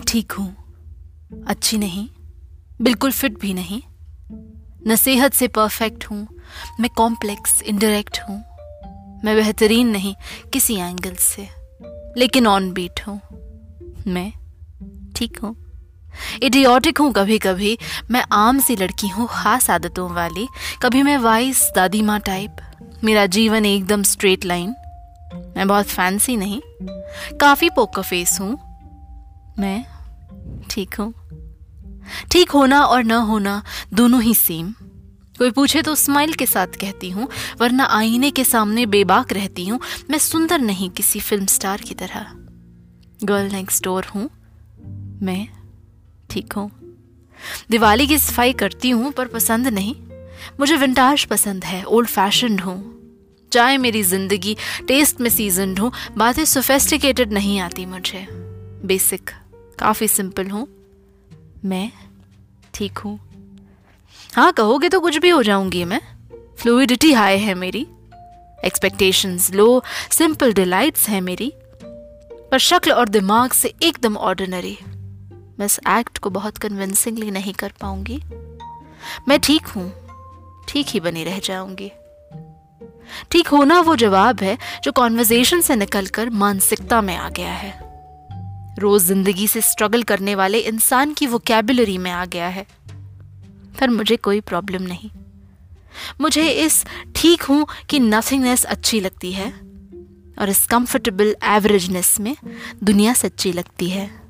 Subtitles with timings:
[0.00, 2.08] ठीक हूँ। अच्छी नहीं,
[2.80, 3.80] बिल्कुल फिट भी नहीं।
[4.86, 6.26] न सेहत से परफेक्ट हूँ,
[6.80, 8.36] मैं कॉम्प्लेक्स इंडायरेक्ट हूँ।
[9.24, 10.14] मैं बेहतरीन नहीं
[10.52, 11.48] किसी एंगल से,
[12.16, 13.20] लेकिन ऑन बीट हूँ।
[14.06, 14.32] मैं
[15.16, 15.54] ठीक हूँ।
[16.42, 17.76] इडियोटिक हूँ कभी कभी
[18.10, 20.46] मैं आम सी लड़की हूँ, खास आदतों वाली।
[20.82, 22.56] कभी मैं वाइस दादी माँ टाइप
[23.04, 24.74] मेरा जीवन एकदम स्ट्रेट लाइन
[25.56, 26.60] मैं बहुत फैंसी नहीं,
[27.40, 28.58] काफ़ी पोकर फेस हूँ।
[29.58, 29.84] मैं
[30.70, 31.12] ठीक हूँ।
[32.32, 33.62] ठीक होना और न होना
[33.94, 34.74] दोनों ही सेम
[35.38, 37.28] कोई पूछे तो स्माइल के साथ कहती हूँ,
[37.60, 39.78] वरना आईने के सामने बेबाक रहती हूँ।
[40.10, 42.26] मैं सुंदर नहीं किसी फ़िल्म स्टार की तरह।
[43.24, 44.28] गर्ल नेक्स्ट डोर हूँ।
[45.22, 45.48] मैं
[46.30, 46.70] ठीक हूँ।
[47.70, 49.94] दिवाली की सफ़ाई करती हूँ, पर पसंद नहीं।
[50.60, 52.78] मुझे विंटाज पसंद है ओल्ड फ़ैशन हूँ।
[53.52, 54.56] चाहे मेरी ज़िंदगी
[54.88, 58.26] टेस्ट में सीजनड हूँ, बातें सोफेस्टिकेटेड नहीं आती मुझे।
[58.84, 59.30] बेसिक
[59.78, 60.66] काफ़ी सिंपल हूँ।
[61.64, 61.92] मैं
[62.74, 63.20] ठीक हूँ।
[64.34, 66.00] हाँ कहोगे तो कुछ भी हो जाऊँगी मैं।
[66.58, 67.86] फ्लूडिटी हाई है मेरी।
[68.64, 71.52] एक्सपेक्टेशंस लो सिंपल डिलाइट्स है मेरी।
[72.50, 74.78] पर शक्ल और दिमाग से एकदम ऑर्डिनरी
[75.58, 78.22] मैं इस एक्ट को बहुत कन्विंसिंगली नहीं कर पाऊँगी।
[79.28, 79.92] मैं ठीक हूँ।
[80.68, 81.92] ठीक ही बनी रह जाऊँगी।
[83.30, 87.85] ठीक होना वो जवाब है जो कॉन्वर्जेशन से निकलकर मानसिकता में आ गया है।
[88.78, 92.66] रोज ज़िंदगी से स्ट्रगल करने वाले इंसान की वो कैबुलरी में आ गया है।
[93.80, 95.10] पर मुझे कोई प्रॉब्लम नहीं।
[96.20, 96.84] मुझे इस
[97.16, 99.52] ठीक हूँ कि नथिंगनेस अच्छी लगती है
[100.38, 102.36] और इस कंफर्टेबल एवरेजनेस में
[102.84, 104.25] दुनिया सच्ची लगती है।